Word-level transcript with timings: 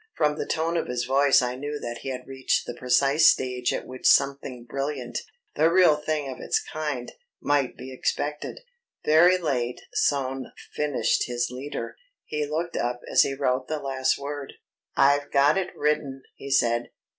From 0.17 0.35
the 0.35 0.47
tone 0.47 0.77
of 0.77 0.87
his 0.87 1.05
voice 1.05 1.43
I 1.43 1.55
knew 1.55 1.77
that 1.79 1.99
he 1.99 2.09
had 2.09 2.25
reached 2.25 2.65
the 2.65 2.73
precise 2.73 3.27
stage 3.27 3.71
at 3.71 3.85
which 3.85 4.07
something 4.07 4.65
brilliant 4.67 5.19
the 5.53 5.69
real 5.69 5.95
thing 5.95 6.27
of 6.27 6.39
its 6.39 6.59
kind 6.59 7.11
might 7.39 7.77
be 7.77 7.93
expected. 7.93 8.61
Very 9.05 9.37
late 9.37 9.79
Soane 9.93 10.53
finished 10.73 11.27
his 11.27 11.49
leader. 11.51 11.97
He 12.25 12.47
looked 12.47 12.77
up 12.77 13.01
as 13.11 13.21
he 13.21 13.35
wrote 13.35 13.67
the 13.67 13.77
last 13.77 14.17
word. 14.17 14.53
"I've 14.97 15.29
got 15.29 15.55
it 15.55 15.69
written," 15.75 16.23
he 16.33 16.49
said. 16.49 16.89